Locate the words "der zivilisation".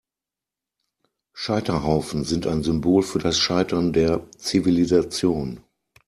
3.93-5.63